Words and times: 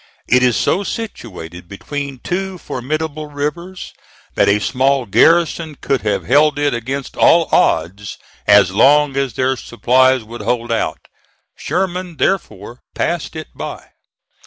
It 0.27 0.41
is 0.41 0.57
so 0.57 0.83
situated 0.83 1.67
between 1.69 2.17
two 2.17 2.57
formidable 2.57 3.27
rivers 3.27 3.93
that 4.33 4.49
a 4.49 4.57
small 4.57 5.05
garrison 5.05 5.75
could 5.75 6.01
have 6.01 6.25
held 6.25 6.57
it 6.57 6.73
against 6.73 7.15
all 7.15 7.47
odds 7.51 8.17
as 8.47 8.71
long 8.71 9.15
as 9.15 9.35
their 9.35 9.55
supplies 9.55 10.23
would 10.23 10.41
hold 10.41 10.71
out. 10.71 11.07
Sherman 11.55 12.17
therefore 12.17 12.79
passed 12.95 13.35
it 13.35 13.49
by. 13.53 13.89